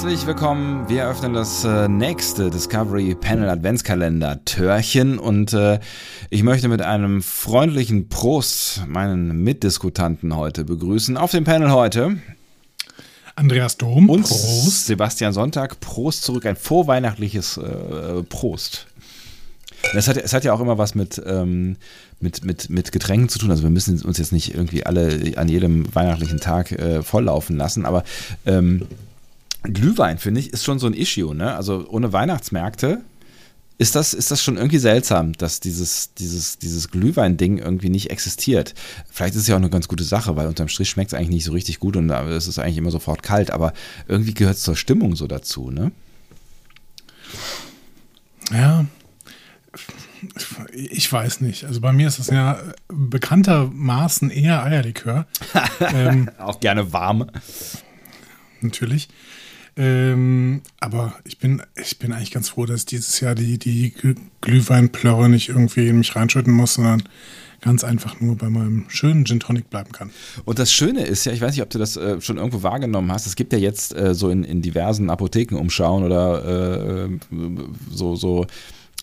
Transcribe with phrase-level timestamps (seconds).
[0.00, 0.88] Herzlich willkommen.
[0.88, 5.80] Wir eröffnen das äh, nächste Discovery Panel Adventskalender Törchen und äh,
[6.30, 11.16] ich möchte mit einem freundlichen Prost meinen Mitdiskutanten heute begrüßen.
[11.16, 12.16] Auf dem Panel heute
[13.34, 14.08] Andreas Dom.
[14.08, 14.86] Und Prost.
[14.86, 15.80] Sebastian Sonntag.
[15.80, 16.46] Prost zurück.
[16.46, 18.86] Ein vorweihnachtliches äh, Prost.
[19.94, 21.76] Es hat, es hat ja auch immer was mit, ähm,
[22.20, 23.50] mit, mit, mit Getränken zu tun.
[23.50, 27.84] Also wir müssen uns jetzt nicht irgendwie alle an jedem weihnachtlichen Tag äh, volllaufen lassen,
[27.84, 28.04] aber
[28.46, 28.86] ähm,
[29.62, 31.34] Glühwein, finde ich, ist schon so ein Issue.
[31.34, 31.54] Ne?
[31.54, 33.02] Also ohne Weihnachtsmärkte
[33.78, 38.74] ist das, ist das schon irgendwie seltsam, dass dieses, dieses, dieses Glühwein-Ding irgendwie nicht existiert.
[39.08, 41.30] Vielleicht ist es ja auch eine ganz gute Sache, weil unterm Strich schmeckt es eigentlich
[41.30, 43.72] nicht so richtig gut und es ist eigentlich immer sofort kalt, aber
[44.08, 45.92] irgendwie gehört es zur Stimmung so dazu, ne?
[48.50, 48.86] Ja,
[50.72, 51.64] ich weiß nicht.
[51.64, 55.26] Also bei mir ist es ja bekanntermaßen eher Eierlikör.
[55.80, 57.30] ähm, auch gerne warm.
[58.60, 59.08] Natürlich.
[59.78, 63.94] Ähm, aber ich bin, ich bin eigentlich ganz froh, dass dieses Jahr die, die
[64.40, 67.04] Glühweinplörre nicht irgendwie in mich reinschütten muss, sondern
[67.60, 70.10] ganz einfach nur bei meinem schönen Gin Tonic bleiben kann.
[70.44, 73.12] Und das Schöne ist ja, ich weiß nicht, ob du das äh, schon irgendwo wahrgenommen
[73.12, 77.10] hast, es gibt ja jetzt äh, so in, in diversen Apotheken umschauen oder äh,
[77.90, 78.46] so, so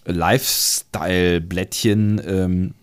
[0.06, 2.74] Lifestyle-Blättchen ähm,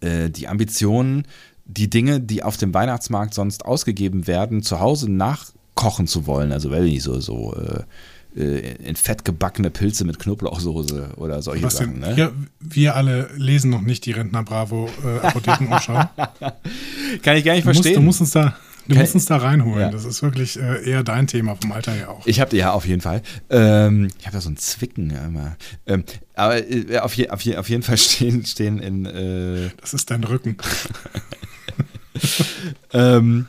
[0.00, 1.22] äh, die Ambition,
[1.66, 5.08] die Dinge, die auf dem Weihnachtsmarkt sonst ausgegeben werden, zu Hause
[5.74, 6.52] nachkochen zu wollen.
[6.52, 11.64] Also weil ich so, so äh, äh, in Fett gebackene Pilze mit Knoblauchsoße oder solche
[11.64, 12.00] Was Sachen.
[12.00, 12.16] Ne?
[12.16, 15.94] Wir, wir, alle lesen noch nicht die Rentner Bravo äh, Apothekenumschau.
[17.22, 17.74] Kann ich gar nicht du verstehen.
[17.74, 18.56] Musst, du musst uns da
[18.88, 19.80] Du musst uns da reinholen.
[19.80, 19.90] Ja.
[19.90, 22.26] Das ist wirklich äh, eher dein Thema vom Alter her auch.
[22.26, 23.22] Ich habe ja auf jeden Fall.
[23.48, 25.56] Ähm, ich habe da so ein Zwicken immer.
[25.86, 26.02] Ähm,
[26.34, 29.06] aber äh, auf, je, auf, je, auf, jeden Fall stehen, stehen in.
[29.06, 30.56] Äh, das ist dein Rücken.
[32.92, 33.46] ähm,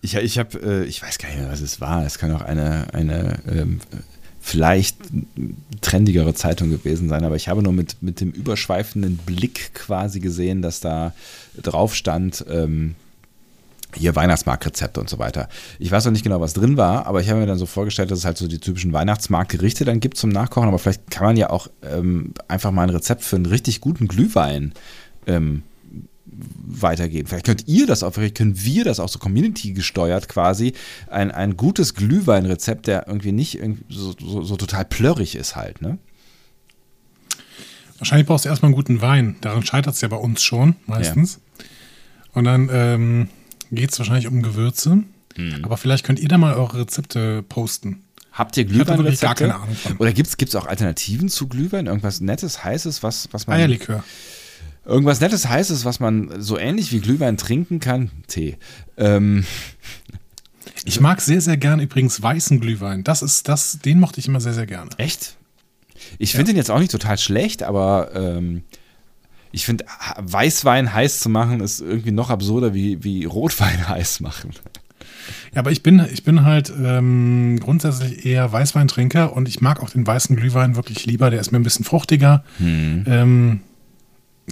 [0.00, 2.04] ich ich habe, äh, ich weiß gar nicht mehr, was es war.
[2.04, 3.80] Es kann auch eine, eine ähm,
[4.40, 4.96] vielleicht
[5.82, 10.62] trendigere Zeitung gewesen sein, aber ich habe nur mit, mit dem überschweifenden Blick quasi gesehen,
[10.62, 11.12] dass da
[11.60, 12.94] drauf stand, ähm,
[13.94, 15.48] hier Weihnachtsmarktrezepte und so weiter.
[15.78, 18.10] Ich weiß noch nicht genau, was drin war, aber ich habe mir dann so vorgestellt,
[18.10, 21.36] dass es halt so die typischen Weihnachtsmarktgerichte dann gibt zum Nachkochen, aber vielleicht kann man
[21.36, 24.72] ja auch ähm, einfach mal ein Rezept für einen richtig guten Glühwein
[25.26, 25.64] ähm,
[26.66, 27.28] weitergeben.
[27.28, 30.72] Vielleicht könnt ihr das auch, vielleicht können wir das auch so community gesteuert quasi,
[31.08, 35.82] ein, ein gutes Glühweinrezept, der irgendwie nicht irgendwie so, so, so total plörrig ist halt,
[35.82, 35.98] ne?
[37.98, 39.36] Wahrscheinlich brauchst du erstmal einen guten Wein.
[39.42, 41.38] Daran scheitert es ja bei uns schon meistens.
[41.58, 41.64] Ja.
[42.32, 43.28] Und dann ähm,
[43.70, 45.02] geht es wahrscheinlich um Gewürze.
[45.36, 45.64] Hm.
[45.64, 48.04] Aber vielleicht könnt ihr da mal eure Rezepte posten.
[48.32, 49.26] Habt ihr Glühweinrezepte?
[49.26, 49.96] gar keine Ahnung von.
[49.98, 51.86] Oder gibt es auch Alternativen zu Glühwein?
[51.86, 53.58] Irgendwas Nettes, Heißes, was, was man.
[53.58, 54.02] Eierlikör.
[54.84, 58.10] Irgendwas Nettes, Heißes, was man so ähnlich wie Glühwein trinken kann?
[58.26, 58.56] Tee.
[58.96, 59.44] Ähm.
[60.84, 63.04] Ich mag sehr, sehr gerne übrigens weißen Glühwein.
[63.04, 64.90] Das ist das, den mochte ich immer sehr, sehr gerne.
[64.96, 65.36] Echt?
[66.18, 66.54] Ich finde ja.
[66.54, 68.62] den jetzt auch nicht total schlecht, aber ähm,
[69.52, 69.84] ich finde,
[70.18, 74.50] Weißwein heiß zu machen, ist irgendwie noch absurder wie, wie Rotwein heiß machen.
[75.52, 79.90] Ja, aber ich bin, ich bin halt ähm, grundsätzlich eher Weißweintrinker und ich mag auch
[79.90, 81.30] den weißen Glühwein wirklich lieber.
[81.30, 82.44] Der ist mir ein bisschen fruchtiger.
[82.58, 83.04] Hm.
[83.06, 83.60] Ähm,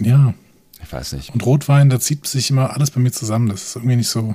[0.01, 0.35] ja.
[0.83, 1.35] Ich weiß nicht.
[1.35, 3.49] Und Rotwein, da zieht sich immer alles bei mir zusammen.
[3.49, 4.35] Das ist irgendwie nicht so.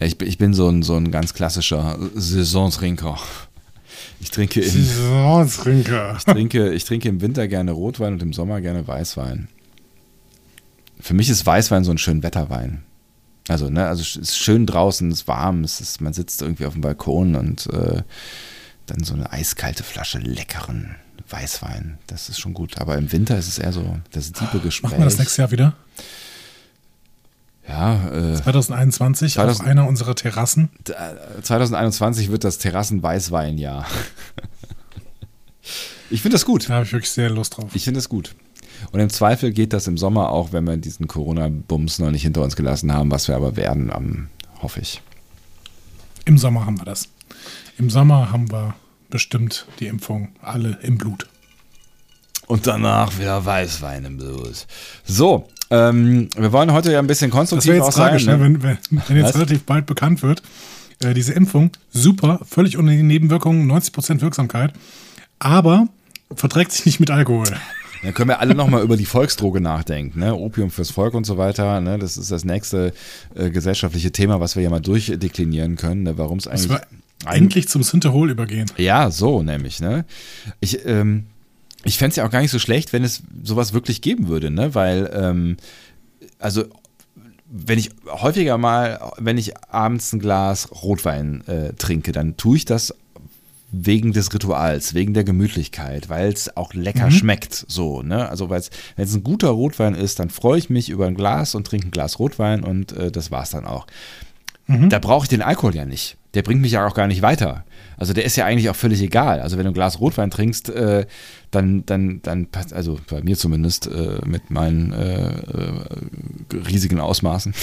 [0.00, 3.18] Ich, ich bin so ein, so ein ganz klassischer Saisontrinker.
[4.20, 4.86] Ich trinke, im,
[6.16, 9.48] ich, trinke, ich trinke im Winter gerne Rotwein und im Sommer gerne Weißwein.
[10.98, 12.82] Für mich ist Weißwein so ein schön Wetterwein.
[13.48, 16.66] Also, ne, also es ist schön draußen, es ist warm, es ist, man sitzt irgendwie
[16.66, 18.02] auf dem Balkon und äh,
[18.86, 20.96] dann so eine eiskalte Flasche leckeren
[21.28, 21.98] Weißwein.
[22.06, 22.78] Das ist schon gut.
[22.78, 24.90] Aber im Winter ist es eher so das diebe Gespräch.
[24.90, 25.74] Machen wir das nächstes Jahr wieder?
[27.68, 30.70] Ja, äh, 2021 2000, auf einer unserer Terrassen.
[31.42, 33.86] 2021 wird das Terrassen-Weißwein-Jahr.
[36.10, 36.68] ich finde das gut.
[36.68, 37.70] Da habe ich wirklich sehr Lust drauf.
[37.74, 38.34] Ich finde das gut.
[38.92, 42.42] Und im Zweifel geht das im Sommer auch, wenn wir diesen Corona-Bums noch nicht hinter
[42.42, 44.28] uns gelassen haben, was wir aber werden, um,
[44.62, 45.02] hoffe ich.
[46.24, 47.08] Im Sommer haben wir das.
[47.76, 48.74] Im Sommer haben wir
[49.10, 51.26] bestimmt die Impfung alle im Blut.
[52.46, 54.66] Und danach wieder Weißwein im Blut.
[55.04, 58.38] So, ähm, wir wollen heute ja ein bisschen konstruktiv das jetzt auch tragisch, sein.
[58.38, 58.44] Ne?
[58.44, 60.42] Wenn, wenn, wenn jetzt relativ bald bekannt wird,
[61.02, 64.72] äh, diese Impfung, super, völlig ohne Nebenwirkungen, 90% Wirksamkeit,
[65.38, 65.88] aber
[66.34, 67.46] verträgt sich nicht mit Alkohol.
[68.02, 70.20] Dann können wir alle nochmal über die Volksdroge nachdenken.
[70.20, 70.34] Ne?
[70.34, 71.80] Opium fürs Volk und so weiter.
[71.80, 71.98] Ne?
[71.98, 72.92] Das ist das nächste
[73.34, 76.16] äh, gesellschaftliche Thema, was wir ja mal durchdeklinieren können, ne?
[76.16, 76.78] warum es eigentlich.
[77.26, 78.70] Endlich zum Synthehol übergehen.
[78.76, 79.80] Ja, so nämlich.
[79.80, 80.04] Ne?
[80.60, 81.26] Ich, ähm,
[81.84, 84.50] ich fände es ja auch gar nicht so schlecht, wenn es sowas wirklich geben würde,
[84.50, 84.74] ne?
[84.74, 85.56] Weil, ähm,
[86.38, 86.64] also,
[87.50, 92.64] wenn ich häufiger mal, wenn ich abends ein Glas Rotwein äh, trinke, dann tue ich
[92.64, 92.94] das
[93.70, 97.12] wegen des Rituals, wegen der Gemütlichkeit, weil es auch lecker mhm.
[97.12, 97.64] schmeckt.
[97.68, 98.28] So, ne?
[98.28, 98.60] Also wenn
[98.96, 101.90] es ein guter Rotwein ist, dann freue ich mich über ein Glas und trinke ein
[101.90, 103.86] Glas Rotwein und äh, das war's dann auch.
[104.66, 104.90] Mhm.
[104.90, 106.17] Da brauche ich den Alkohol ja nicht.
[106.34, 107.64] Der bringt mich ja auch gar nicht weiter.
[107.96, 109.40] Also der ist ja eigentlich auch völlig egal.
[109.40, 111.06] Also wenn du ein Glas Rotwein trinkst, äh,
[111.50, 117.54] dann, dann, dann, also bei mir zumindest äh, mit meinen äh, äh riesigen Ausmaßen.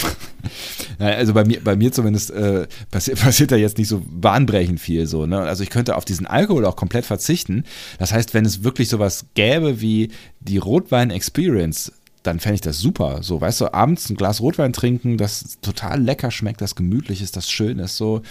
[0.98, 5.06] also bei mir, bei mir zumindest äh, passiert, passiert da jetzt nicht so bahnbrechend viel
[5.06, 5.26] so.
[5.26, 5.38] Ne?
[5.38, 7.64] Also ich könnte auf diesen Alkohol auch komplett verzichten.
[7.98, 10.10] Das heißt, wenn es wirklich sowas gäbe wie
[10.40, 11.92] die Rotwein-Experience,
[12.26, 13.22] dann fände ich das super.
[13.22, 17.36] So, weißt du, abends ein Glas Rotwein trinken, das total lecker schmeckt, das gemütlich ist,
[17.36, 18.22] das schön ist, so.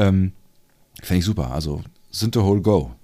[0.00, 0.32] Ähm,
[1.02, 1.50] fände ich super.
[1.50, 2.94] Also, sind the whole go.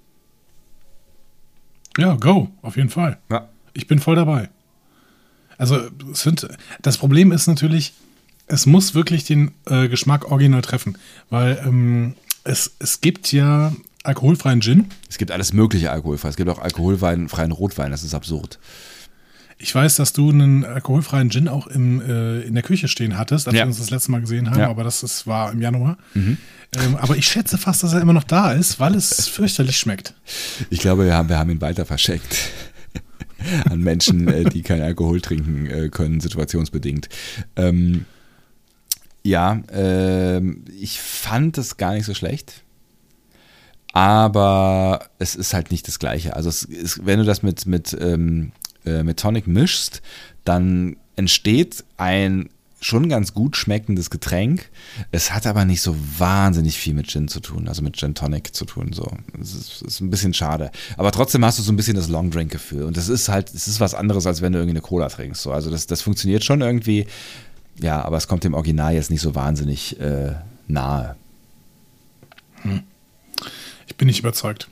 [1.97, 3.17] Ja, go, auf jeden Fall.
[3.29, 3.49] Ja.
[3.73, 4.49] Ich bin voll dabei.
[5.57, 5.79] Also,
[6.13, 6.47] sind,
[6.81, 7.93] das Problem ist natürlich,
[8.47, 10.97] es muss wirklich den äh, Geschmack original treffen,
[11.29, 13.73] weil ähm, es, es gibt ja
[14.03, 14.89] alkoholfreien Gin.
[15.09, 16.29] Es gibt alles mögliche alkoholfrei.
[16.29, 18.57] Es gibt auch alkoholfreien Rotwein, das ist absurd.
[19.59, 23.47] Ich weiß, dass du einen alkoholfreien Gin auch im, äh, in der Küche stehen hattest,
[23.47, 23.63] als ja.
[23.63, 24.69] wir uns das letzte Mal gesehen haben, ja.
[24.69, 25.97] aber das ist, war im Januar.
[26.13, 26.37] Mhm.
[26.75, 30.13] Ähm, aber ich schätze fast, dass er immer noch da ist, weil es fürchterlich schmeckt.
[30.69, 32.51] Ich glaube, wir haben, wir haben ihn weiter verschenkt.
[33.69, 37.09] An Menschen, äh, die kein Alkohol trinken äh, können, situationsbedingt.
[37.55, 38.05] Ähm,
[39.23, 42.63] ja, ähm, ich fand es gar nicht so schlecht
[43.97, 46.35] aber es ist halt nicht das Gleiche.
[46.35, 48.51] Also ist, wenn du das mit, mit ähm,
[48.87, 50.01] äh, mit Tonic mischst,
[50.43, 52.49] dann entsteht ein
[52.79, 54.69] schon ganz gut schmeckendes Getränk.
[55.11, 58.55] Es hat aber nicht so wahnsinnig viel mit Gin zu tun, also mit Gin Tonic
[58.55, 58.93] zu tun.
[58.93, 60.71] So, das ist, ist ein bisschen schade.
[60.95, 62.83] Aber trotzdem hast du so ein bisschen das Long Drink Gefühl.
[62.83, 65.41] Und das ist halt, es ist was anderes, als wenn du irgendwie eine Cola trinkst.
[65.41, 67.07] So, also das, das funktioniert schon irgendwie.
[67.79, 70.33] Ja, aber es kommt dem Original jetzt nicht so wahnsinnig äh,
[70.67, 71.15] nahe.
[72.61, 72.83] Hm.
[73.87, 74.69] Ich bin nicht überzeugt.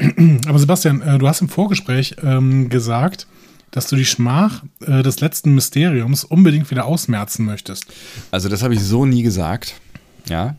[0.46, 3.26] Aber Sebastian, äh, du hast im Vorgespräch ähm, gesagt,
[3.70, 7.86] dass du die Schmach äh, des letzten Mysteriums unbedingt wieder ausmerzen möchtest.
[8.30, 9.74] Also das habe ich so nie gesagt.
[10.28, 10.56] Ja.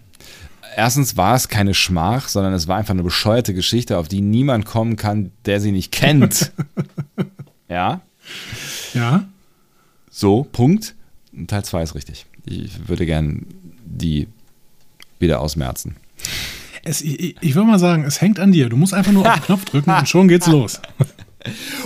[0.76, 4.66] Erstens war es keine Schmach, sondern es war einfach eine bescheuerte Geschichte, auf die niemand
[4.66, 6.52] kommen kann, der sie nicht kennt.
[7.68, 8.02] ja.
[8.94, 9.26] Ja.
[10.10, 10.96] So, Punkt.
[11.48, 12.26] Teil 2 ist richtig.
[12.46, 13.46] Ich würde gern
[13.86, 14.28] die
[15.20, 15.96] wieder ausmerzen.
[16.83, 18.69] Es, ich, ich würde mal sagen, es hängt an dir.
[18.69, 20.81] Du musst einfach nur auf den Knopf drücken und schon geht's los.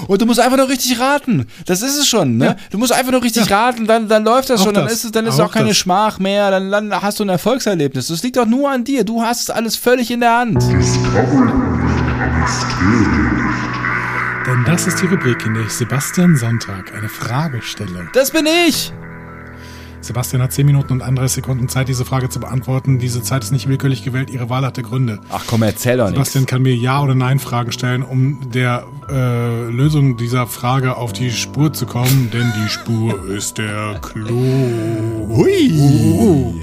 [0.07, 1.47] Und du musst einfach nur richtig raten.
[1.65, 2.45] Das ist es schon, ne?
[2.45, 2.55] Ja.
[2.71, 3.57] Du musst einfach nur richtig ja.
[3.57, 4.73] raten, dann, dann läuft das auch schon.
[4.73, 5.77] Dann ist es, dann ist auch, auch keine das.
[5.77, 6.51] Schmach mehr.
[6.51, 8.07] Dann, dann hast du ein Erfolgserlebnis.
[8.07, 9.03] Das liegt doch nur an dir.
[9.03, 10.61] Du hast alles völlig in der Hand.
[14.47, 18.09] Denn das ist die Rubrik, in der ich Sebastian Sonntag eine Frage stelle.
[18.13, 18.93] Das bin ich!
[20.05, 22.99] Sebastian hat 10 Minuten und 31 Sekunden Zeit, diese Frage zu beantworten.
[22.99, 25.19] Diese Zeit ist nicht willkürlich gewählt, ihre Wahl hatte Gründe.
[25.31, 26.51] Ach komm, erzähl doch Sebastian nix.
[26.51, 31.73] kann mir Ja- oder Nein-Fragen stellen, um der äh, Lösung dieser Frage auf die Spur
[31.73, 35.27] zu kommen, denn die Spur ist der Clou.
[35.27, 35.71] Hui!
[35.73, 36.53] Uh.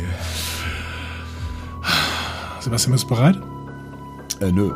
[2.61, 3.41] Sebastian, bist du bereit?
[4.41, 4.71] Äh, nö.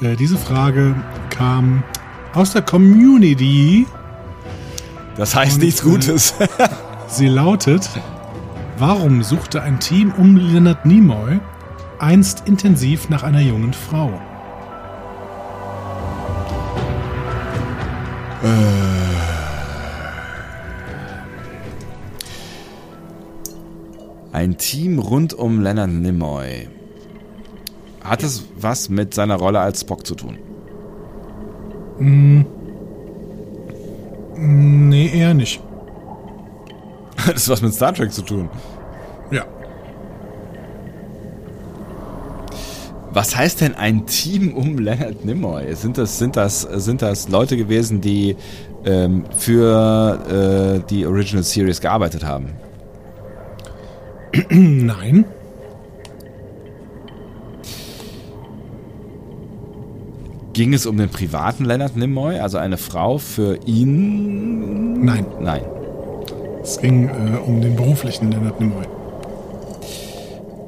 [0.00, 0.94] Äh, diese Frage
[1.30, 1.82] kam
[2.32, 3.86] aus der Community.
[5.16, 6.34] Das heißt und, nichts Gutes.
[7.12, 7.90] Sie lautet,
[8.78, 11.40] warum suchte ein Team um Leonard Nimoy
[11.98, 14.08] einst intensiv nach einer jungen Frau?
[18.42, 18.46] Äh.
[24.32, 26.70] Ein Team rund um Leonard Nimoy.
[28.02, 30.38] Hat es was mit seiner Rolle als Spock zu tun?
[31.98, 32.46] Mm.
[34.34, 35.62] Nee, eher nicht.
[37.26, 38.48] Das ist was mit Star Trek zu tun.
[39.30, 39.44] Ja.
[43.12, 45.74] Was heißt denn ein Team um Leonard Nimoy?
[45.74, 48.36] Sind das, sind das, sind das Leute gewesen, die
[48.86, 52.54] ähm, für äh, die Original Series gearbeitet haben?
[54.48, 55.26] Nein.
[60.54, 65.04] Ging es um den privaten Leonard Nimoy, also eine Frau für ihn?
[65.04, 65.26] Nein.
[65.40, 65.62] Nein.
[66.62, 68.86] Es ging äh, um den beruflichen Leonard Nimoy.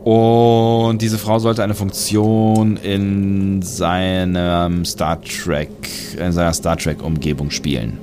[0.04, 5.70] Und diese Frau sollte eine Funktion in seinem Star Trek,
[6.18, 7.98] in seiner Star Trek-Umgebung spielen.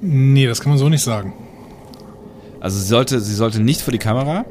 [0.00, 1.32] Nee, das kann man so nicht sagen.
[2.60, 4.44] Also sie sollte, sie sollte nicht vor die Kamera.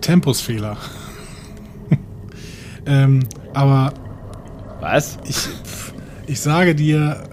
[0.00, 0.76] Tempusfehler.
[2.86, 3.20] ähm,
[3.52, 3.92] aber.
[4.80, 5.18] Was?
[5.24, 5.48] Ich,
[6.26, 7.24] ich sage dir,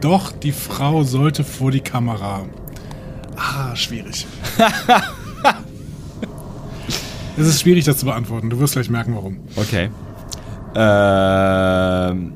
[0.00, 2.44] doch, die Frau sollte vor die Kamera.
[3.36, 4.26] Ah, schwierig.
[7.36, 8.50] es ist schwierig, das zu beantworten.
[8.50, 9.40] Du wirst gleich merken, warum.
[9.56, 9.90] Okay.
[10.74, 12.32] Ähm,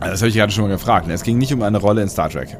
[0.00, 1.06] also das habe ich gerade schon mal gefragt.
[1.06, 1.14] ne?
[1.14, 2.56] Es ging nicht um eine Rolle in Star Trek.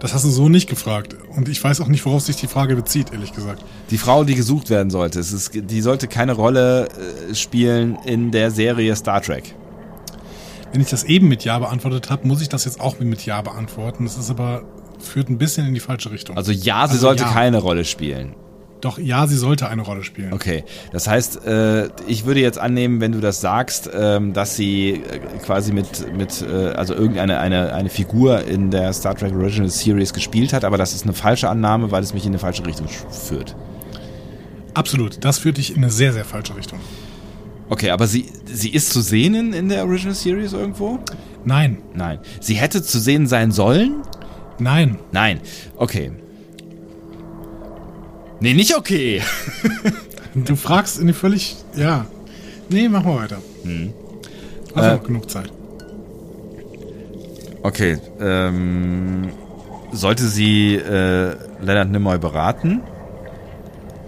[0.00, 1.14] Das hast du so nicht gefragt.
[1.36, 3.62] Und ich weiß auch nicht, worauf sich die Frage bezieht, ehrlich gesagt.
[3.90, 8.30] Die Frau, die gesucht werden sollte, es ist, die sollte keine Rolle äh, spielen in
[8.30, 9.54] der Serie Star Trek.
[10.72, 13.42] Wenn ich das eben mit Ja beantwortet habe, muss ich das jetzt auch mit Ja
[13.42, 14.04] beantworten.
[14.04, 14.62] Das ist aber,
[15.00, 16.36] führt ein bisschen in die falsche Richtung.
[16.36, 17.32] Also ja, sie Also sollte ja.
[17.32, 18.34] keine Rolle spielen.
[18.80, 20.32] Doch, ja, sie sollte eine Rolle spielen.
[20.32, 24.92] Okay, das heißt, äh, ich würde jetzt annehmen, wenn du das sagst, ähm, dass sie
[24.92, 29.68] äh, quasi mit, mit äh, also irgendeine eine, eine Figur in der Star Trek Original
[29.68, 32.64] Series gespielt hat, aber das ist eine falsche Annahme, weil es mich in eine falsche
[32.64, 33.54] Richtung führt.
[34.72, 35.24] Absolut.
[35.24, 36.78] Das führt dich in eine sehr, sehr falsche Richtung.
[37.68, 40.98] Okay, aber sie, sie ist zu sehen in, in der Original Series irgendwo?
[41.44, 42.18] Nein, Nein.
[42.40, 44.02] Sie hätte zu sehen sein sollen?
[44.58, 44.98] nein.
[45.12, 45.40] Nein.
[45.76, 46.12] Okay.
[48.40, 49.22] Nee, nicht okay.
[50.34, 51.56] Du fragst in die völlig.
[51.74, 52.06] Ja.
[52.68, 53.38] Nee, mach mal weiter.
[54.76, 55.52] Hast Äh, noch genug Zeit.
[57.62, 59.30] Okay, ähm,
[59.90, 62.80] sollte sie äh, Leonard Nimoy beraten?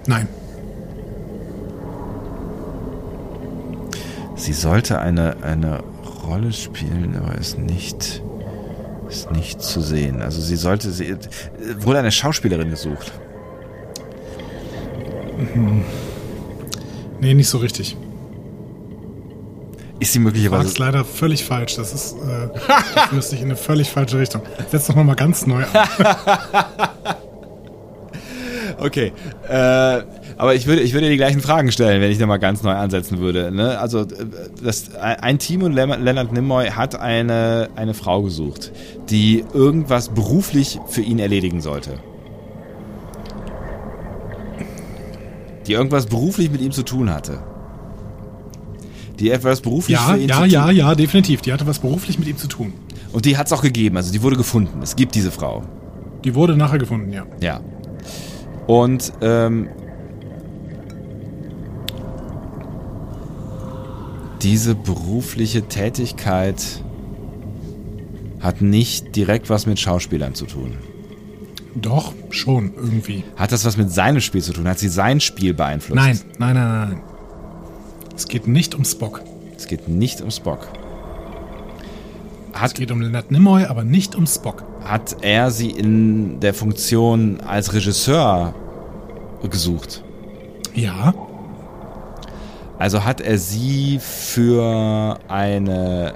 [0.06, 0.28] Nein.
[4.36, 5.80] Sie sollte eine, eine
[6.26, 8.22] Rolle spielen, aber ist nicht,
[9.08, 10.22] ist nicht zu sehen.
[10.22, 11.16] Also sie sollte, sie äh,
[11.78, 13.12] wurde eine Schauspielerin gesucht.
[17.20, 17.96] Nee, nicht so richtig.
[20.00, 21.76] Ist sie Du möglicherweise, fragst leider völlig falsch.
[21.76, 22.16] Das ist.
[22.16, 24.42] Äh, dich in eine völlig falsche Richtung.
[24.68, 25.88] Setz doch nochmal ganz neu an.
[28.80, 29.12] okay,
[29.48, 30.02] äh,
[30.36, 32.72] aber ich würde, ich würde die gleichen Fragen stellen, wenn ich da mal ganz neu
[32.72, 33.52] ansetzen würde.
[33.52, 33.78] Ne?
[33.78, 34.06] Also äh,
[34.60, 38.72] das, ein Team und Leonard Nimoy hat eine, eine Frau gesucht,
[39.08, 42.00] die irgendwas beruflich für ihn erledigen sollte.
[45.72, 47.38] Die irgendwas beruflich mit ihm zu tun hatte.
[49.18, 50.76] Die etwas beruflich Ja, für ihn ja, zu ja, tun.
[50.76, 51.40] ja, definitiv.
[51.40, 52.74] Die hatte was beruflich mit ihm zu tun.
[53.14, 54.80] Und die hat es auch gegeben, also die wurde gefunden.
[54.82, 55.62] Es gibt diese Frau.
[56.24, 57.24] Die wurde nachher gefunden, ja.
[57.40, 57.60] Ja.
[58.66, 59.70] Und ähm,
[64.42, 66.82] diese berufliche Tätigkeit
[68.40, 70.74] hat nicht direkt was mit Schauspielern zu tun.
[71.74, 73.24] Doch, schon, irgendwie.
[73.36, 74.66] Hat das was mit seinem Spiel zu tun?
[74.68, 75.94] Hat sie sein Spiel beeinflusst?
[75.96, 77.00] Nein, nein, nein, nein.
[78.16, 79.22] Es geht nicht um Spock.
[79.56, 80.68] Es geht nicht um Spock.
[82.54, 84.62] Es Hat, geht um Leonard Nimoy, aber nicht um Spock.
[84.84, 88.54] hat er sie in der Funktion als Regisseur
[89.48, 90.02] gesucht?
[90.74, 91.14] Ja,
[92.78, 96.14] Also hat er sie für eine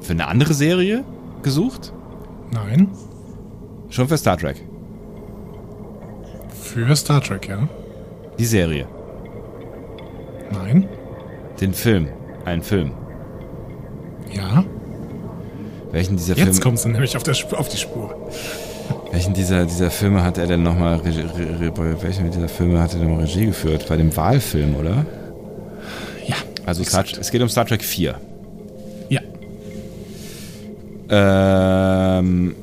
[0.00, 1.04] für eine andere Serie
[1.42, 1.92] gesucht?
[2.52, 2.88] nein.
[3.92, 4.56] Schon für Star Trek.
[6.62, 7.68] Für Star Trek, ja.
[8.38, 8.86] Die Serie.
[10.50, 10.88] Nein.
[11.60, 12.08] Den Film.
[12.46, 12.92] Einen Film.
[14.32, 14.64] Ja.
[15.90, 18.30] Welchen dieser Jetzt Filme, kommst du nämlich auf, der, auf die Spur.
[19.12, 21.26] welchen dieser, dieser Filme hat er denn nochmal, Regie-
[22.02, 23.84] welchen dieser Filme hat er denn mal Regie geführt?
[23.90, 25.04] Bei dem Wahlfilm, oder?
[26.26, 26.36] Ja.
[26.64, 28.14] Also Star, es geht um Star Trek 4.
[29.10, 29.20] Ja.
[31.10, 32.54] Ähm,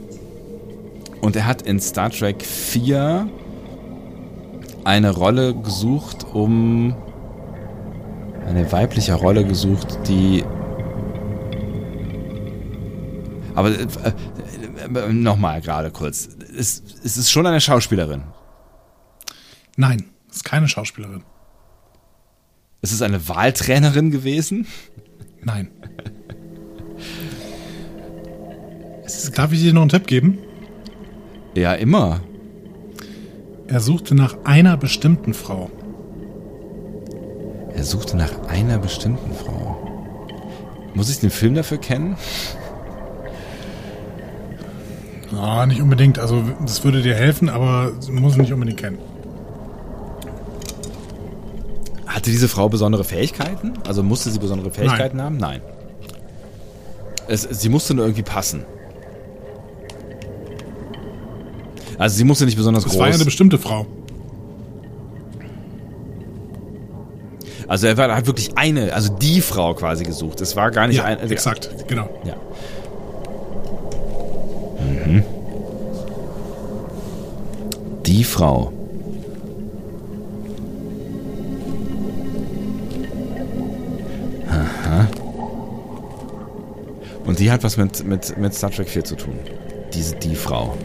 [1.21, 3.27] und er hat in Star Trek 4
[4.83, 6.95] eine Rolle gesucht, um
[8.47, 10.43] eine weibliche Rolle gesucht, die
[13.55, 16.29] aber äh, äh, nochmal gerade kurz.
[16.57, 18.23] Es, es ist schon eine Schauspielerin.
[19.75, 21.23] Nein, ist keine Schauspielerin.
[22.81, 24.67] Es ist eine Wahltrainerin gewesen.
[25.43, 25.69] Nein.
[29.35, 30.37] Darf ich dir noch einen Tipp geben?
[31.55, 32.21] Ja, immer.
[33.67, 35.69] Er suchte nach einer bestimmten Frau.
[37.75, 39.77] Er suchte nach einer bestimmten Frau.
[40.93, 42.17] Muss ich den Film dafür kennen?
[45.35, 46.19] Ah, nicht unbedingt.
[46.19, 48.97] Also, das würde dir helfen, aber muss nicht unbedingt kennen.
[52.07, 53.73] Hatte diese Frau besondere Fähigkeiten?
[53.87, 55.37] Also musste sie besondere Fähigkeiten haben?
[55.37, 55.61] Nein.
[57.27, 58.65] Es, sie musste nur irgendwie passen.
[61.99, 62.99] Also sie musste nicht besonders Das groß.
[63.01, 63.85] war ja eine bestimmte Frau.
[67.67, 70.41] also er war, hat wirklich eine, also die Frau quasi gesucht.
[70.41, 71.19] Es war gar nicht Ja, ein.
[71.29, 72.09] exakt, genau.
[72.23, 72.35] Ja.
[75.05, 75.23] Mhm.
[78.07, 78.71] Die Frau.
[84.49, 85.07] Aha.
[87.25, 89.35] Und die hat was mit, mit, mit Star Trek 4 zu tun.
[89.93, 90.75] diese die Frau.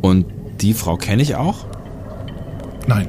[0.00, 0.26] Und
[0.60, 1.66] die Frau kenne ich auch?
[2.86, 3.08] Nein.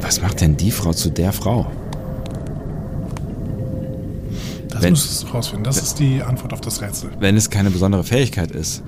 [0.00, 1.66] Was macht denn die Frau zu der Frau?
[4.68, 5.64] Das Wenn- müsstest du rausfinden.
[5.64, 7.10] Das ist die Antwort auf das Rätsel.
[7.18, 8.82] Wenn es keine besondere Fähigkeit ist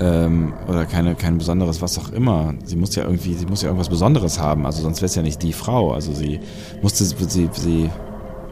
[0.00, 3.68] ähm, oder keine, kein besonderes was auch immer, sie muss ja irgendwie, sie muss ja
[3.68, 4.66] irgendwas Besonderes haben.
[4.66, 5.92] Also sonst wäre es ja nicht die Frau.
[5.92, 6.40] Also sie
[6.82, 7.90] musste, sie, sie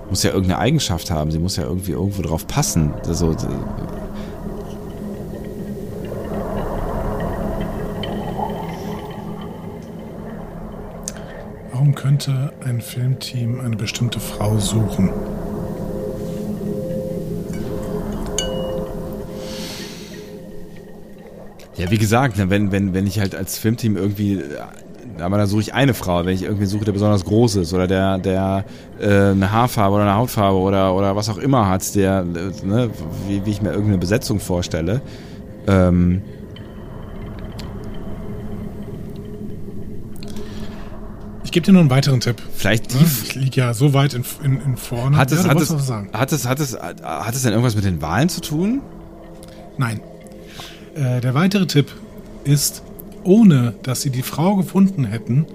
[0.09, 1.31] muss ja irgendeine Eigenschaft haben.
[1.33, 2.95] Sie muss ja irgendwie irgendwo drauf passen.
[3.07, 3.35] Also,
[11.97, 15.11] könnte ein Filmteam eine bestimmte Frau suchen?
[21.77, 25.47] Ja, wie gesagt, ne, wenn, wenn, wenn ich halt als Filmteam irgendwie, äh, aber da
[25.47, 28.65] suche ich eine Frau, wenn ich irgendwie suche, der besonders groß ist oder der, der
[29.01, 32.91] äh, eine Haarfarbe oder eine Hautfarbe oder, oder was auch immer hat, der, äh, ne,
[33.27, 35.03] wie, wie ich mir irgendeine Besetzung vorstelle.
[35.67, 36.23] Ähm,
[41.57, 42.37] gebe dir noch einen weiteren Tipp.
[42.55, 45.17] vielleicht die, Ja, Ich liege ja so weit in, in, in vorne.
[45.17, 48.03] hat es, ja, hat, es, hat es, hat es, hat es denn irgendwas mit den
[48.03, 48.83] Wahlen zu tun?
[49.79, 50.03] Nein.
[50.95, 51.91] Äh, der weitere Tipp
[52.45, 52.83] ist,
[53.25, 55.47] ohne dass sie die Frau gefunden hätten,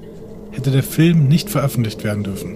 [0.49, 2.55] hätte der Film nicht veröffentlicht werden dürfen.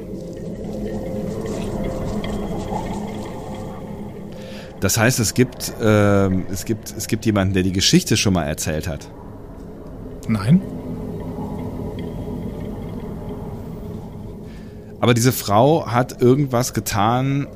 [4.80, 8.46] Das heißt, es gibt, ähm, es gibt, es gibt jemanden, der die Geschichte schon mal
[8.46, 9.08] erzählt hat.
[10.28, 10.62] Nein.
[15.00, 17.48] Aber diese Frau hat irgendwas getan,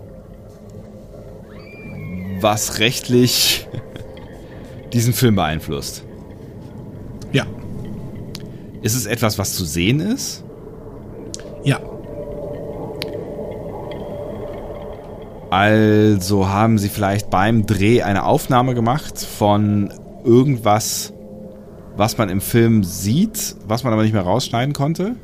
[2.42, 3.68] was rechtlich
[4.94, 6.04] diesen Film beeinflusst.
[7.32, 7.46] Ja.
[8.82, 10.44] Ist es etwas, was zu sehen ist?
[11.64, 11.80] Ja.
[15.50, 19.92] Also haben sie vielleicht beim Dreh eine Aufnahme gemacht von
[20.24, 21.12] irgendwas,
[21.98, 25.16] was man im Film sieht, was man aber nicht mehr rausschneiden konnte?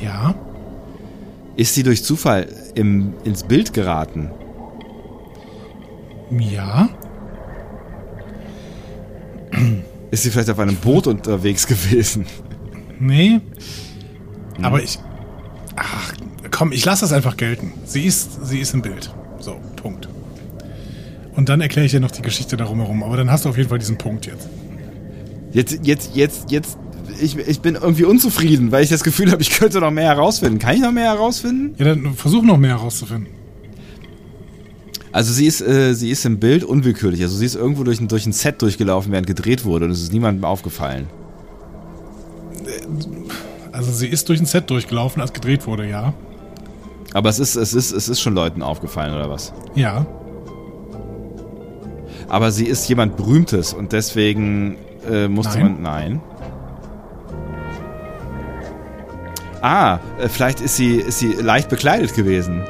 [0.00, 0.34] Ja.
[1.60, 4.30] Ist sie durch Zufall im, ins Bild geraten?
[6.30, 6.88] Ja.
[10.10, 12.24] Ist sie vielleicht auf einem Boot unterwegs gewesen?
[12.98, 13.42] Nee.
[14.62, 14.98] Aber ich.
[15.76, 16.14] Ach,
[16.50, 17.74] komm, ich lasse das einfach gelten.
[17.84, 19.14] Sie ist, sie ist im Bild.
[19.38, 20.08] So, Punkt.
[21.36, 23.02] Und dann erkläre ich dir noch die Geschichte darum herum.
[23.02, 24.48] Aber dann hast du auf jeden Fall diesen Punkt jetzt.
[25.52, 26.78] Jetzt, jetzt, jetzt, jetzt,
[27.22, 30.58] ich, ich bin irgendwie unzufrieden, weil ich das Gefühl habe, ich könnte noch mehr herausfinden.
[30.58, 31.74] Kann ich noch mehr herausfinden?
[31.78, 33.28] Ja, dann versuch noch mehr herauszufinden.
[35.12, 37.22] Also sie ist, äh, sie ist im Bild unwillkürlich.
[37.22, 40.02] Also sie ist irgendwo durch ein, durch ein Set durchgelaufen, während gedreht wurde und es
[40.02, 41.08] ist niemandem aufgefallen.
[43.72, 46.12] Also sie ist durch ein Set durchgelaufen, als gedreht wurde, ja.
[47.12, 49.52] Aber es ist, es ist, es ist schon Leuten aufgefallen, oder was?
[49.74, 50.06] Ja.
[52.28, 54.76] Aber sie ist jemand Berühmtes und deswegen
[55.10, 55.72] äh, musste Nein.
[55.72, 55.82] man.
[55.82, 56.20] Nein.
[59.62, 62.62] Ah, äh, vielleicht ist sie, ist sie leicht bekleidet gewesen.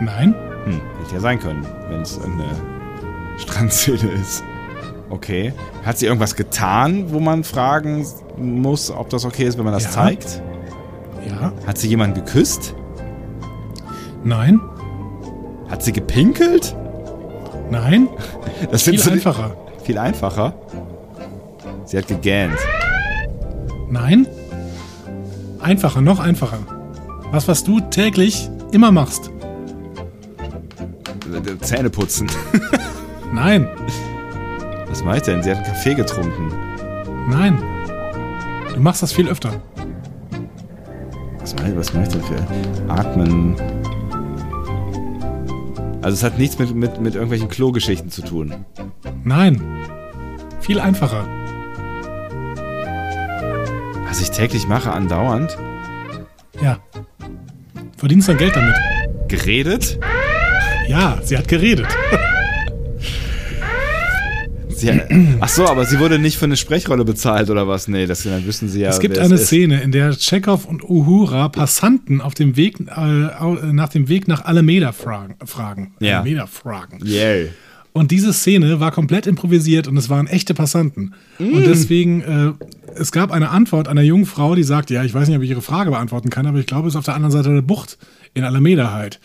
[0.00, 0.34] Nein.
[0.64, 2.52] Hm, hätte ja sein können, wenn es irgendeine
[3.38, 4.42] Strandszene ist.
[5.10, 5.52] Okay.
[5.84, 8.06] Hat sie irgendwas getan, wo man fragen
[8.36, 9.90] muss, ob das okay ist, wenn man das Ja.
[9.90, 10.40] zeigt?
[11.28, 11.52] Ja.
[11.66, 12.74] Hat sie jemanden geküsst?
[14.24, 14.60] Nein.
[15.68, 16.74] Hat sie gepinkelt?
[17.70, 18.08] Nein.
[18.70, 19.56] Das Viel einfacher.
[19.82, 20.54] Viel einfacher.
[21.84, 22.56] Sie hat gegähnt.
[23.90, 24.26] Nein.
[25.62, 26.58] Einfacher, noch einfacher.
[27.30, 29.30] Was, was du täglich immer machst.
[31.32, 32.28] Äh, Zähne putzen.
[33.32, 33.68] Nein.
[34.88, 35.42] Was mache ich denn?
[35.42, 36.52] Sie hat einen Kaffee getrunken.
[37.28, 37.62] Nein.
[38.74, 39.62] Du machst das viel öfter.
[41.38, 43.56] Was mache ich, was ich denn für Atmen?
[46.02, 48.64] Also es hat nichts mit, mit, mit irgendwelchen Klogeschichten zu tun.
[49.24, 49.62] Nein.
[50.60, 51.24] Viel einfacher.
[54.12, 55.56] Was ich täglich mache, andauernd.
[56.62, 56.78] Ja.
[57.96, 58.74] Verdienst dein Geld damit.
[59.28, 59.98] Geredet?
[60.86, 61.86] Ja, sie hat geredet.
[64.68, 64.90] Sie,
[65.40, 67.88] ach so, aber sie wurde nicht für eine Sprechrolle bezahlt oder was?
[67.88, 68.90] Nee, das dann wissen sie ja.
[68.90, 69.46] es gibt eine ist.
[69.46, 74.44] Szene, in der Chekhov und Uhura Passanten auf dem Weg, äh, nach dem Weg nach
[74.44, 75.36] Alameda fragen.
[75.42, 75.94] fragen.
[76.00, 76.16] Ja.
[76.16, 76.98] Alameda fragen.
[77.02, 77.48] Yeah.
[77.92, 81.14] Und diese Szene war komplett improvisiert und es waren echte Passanten.
[81.38, 81.54] Mm.
[81.54, 82.52] Und deswegen, äh,
[82.94, 85.50] es gab eine Antwort einer jungen Frau, die sagt, ja, ich weiß nicht, ob ich
[85.50, 87.98] ihre Frage beantworten kann, aber ich glaube, es ist auf der anderen Seite der Bucht
[88.32, 89.20] in Alameda halt.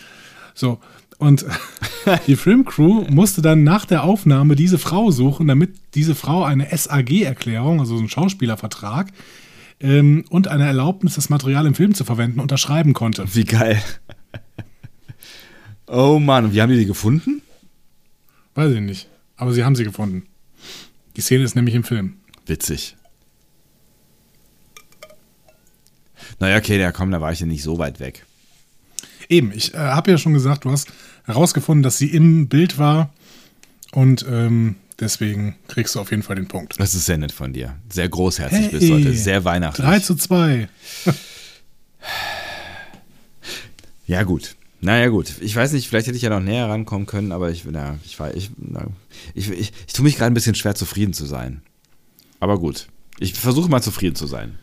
[0.53, 0.79] So.
[1.17, 1.45] Und
[2.27, 7.79] die Filmcrew musste dann nach der Aufnahme diese Frau suchen, damit diese Frau eine SAG-Erklärung,
[7.79, 9.11] also so einen Schauspielervertrag,
[9.79, 13.23] ähm, und eine Erlaubnis, das Material im Film zu verwenden, unterschreiben konnte.
[13.33, 13.81] Wie geil.
[15.89, 17.41] Oh Mann, wie haben die die gefunden?
[18.57, 19.07] Weiß ich nicht.
[19.35, 20.25] Aber sie haben sie gefunden.
[21.15, 22.17] Die Szene ist nämlich im Film.
[22.47, 22.97] Witzig.
[26.39, 28.25] Naja, okay, ja, komm, da war ich ja nicht so weit weg.
[29.29, 30.87] Eben, ich äh, habe ja schon gesagt, du hast
[31.25, 33.13] herausgefunden, dass sie im Bild war
[33.91, 36.79] und ähm, deswegen kriegst du auf jeden Fall den Punkt.
[36.79, 37.75] Das ist sehr nett von dir.
[37.89, 39.13] Sehr großherzig bist du heute.
[39.13, 39.85] Sehr weihnachtlich.
[39.85, 40.67] 3 zu 2.
[44.07, 44.55] Ja, gut.
[44.79, 45.35] Naja, gut.
[45.41, 48.19] Ich weiß nicht, vielleicht hätte ich ja noch näher rankommen können, aber ich, na, ich,
[48.19, 48.85] war, ich, na,
[49.33, 51.61] ich, ich, ich tue mich gerade ein bisschen schwer, zufrieden zu sein.
[52.39, 52.87] Aber gut.
[53.19, 54.59] Ich versuche mal zufrieden zu sein.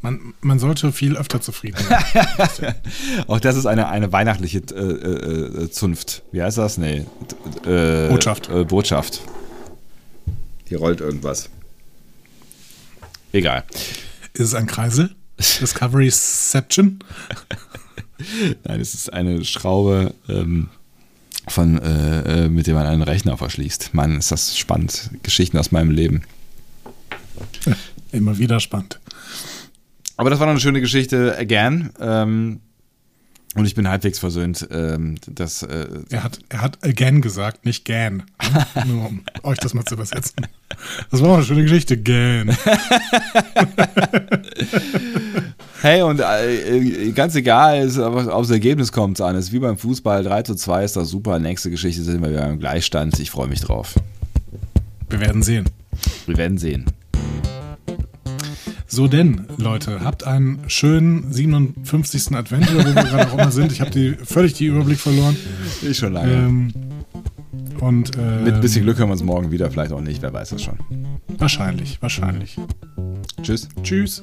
[0.00, 2.74] Man, man sollte viel öfter zufrieden sein.
[3.26, 6.22] Auch das ist eine, eine weihnachtliche äh, äh, äh, Zunft.
[6.30, 6.78] Wie heißt das?
[6.78, 7.04] Nee.
[7.66, 8.48] Äh, Botschaft.
[8.48, 9.22] Äh, Botschaft.
[10.68, 11.50] Hier rollt irgendwas.
[13.32, 13.64] Egal.
[14.34, 15.16] Ist es ein Kreisel?
[15.38, 17.00] Discoveryception?
[18.64, 20.68] Nein, es ist eine Schraube, ähm,
[21.50, 23.94] von, äh, äh, mit der man einen Rechner verschließt.
[23.94, 25.10] Mann, ist das spannend.
[25.22, 26.22] Geschichten aus meinem Leben.
[28.12, 29.00] Immer wieder spannend.
[30.16, 31.90] Aber das war noch eine schöne Geschichte, again.
[32.00, 32.60] Ähm,
[33.54, 35.62] und ich bin halbwegs versöhnt, ähm, dass.
[35.62, 38.24] Äh, er, hat, er hat again gesagt, nicht gan.
[38.86, 40.46] Nur um euch das mal zu übersetzen.
[41.10, 42.56] Das war auch eine schöne Geschichte, gan.
[45.82, 49.36] hey, und äh, ganz egal, ist, aufs Ergebnis kommt es an.
[49.36, 51.38] Es ist wie beim Fußball, 3 zu 2 ist das super.
[51.38, 53.18] Nächste Geschichte sind wir wieder im Gleichstand.
[53.18, 53.94] Ich freue mich drauf.
[55.08, 55.66] Wir werden sehen.
[56.26, 56.86] Wir werden sehen.
[58.86, 62.34] So denn, Leute, habt einen schönen 57.
[62.34, 63.70] Advent, wo wir gerade auch immer sind.
[63.70, 65.36] Ich habe die, völlig den Überblick verloren.
[65.82, 66.32] Ich schon lange.
[66.32, 66.72] Ähm,
[67.80, 70.32] und, ähm, Mit ein bisschen Glück hören wir uns morgen wieder, vielleicht auch nicht, wer
[70.32, 70.78] weiß das schon.
[71.36, 72.56] Wahrscheinlich, wahrscheinlich.
[73.42, 73.68] Tschüss.
[73.82, 74.22] Tschüss.